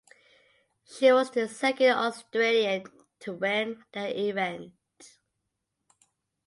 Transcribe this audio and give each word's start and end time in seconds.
She 0.83 1.11
was 1.11 1.29
the 1.29 1.47
second 1.47 1.91
Australian 1.91 2.85
to 3.19 3.33
win 3.33 3.83
the 3.91 4.19
event. 4.29 4.73